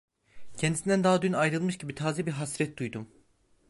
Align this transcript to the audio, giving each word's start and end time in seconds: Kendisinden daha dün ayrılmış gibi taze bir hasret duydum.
Kendisinden 0.57 1.03
daha 1.03 1.21
dün 1.21 1.33
ayrılmış 1.33 1.77
gibi 1.77 1.95
taze 1.95 2.25
bir 2.25 2.31
hasret 2.31 2.77
duydum. 2.77 3.07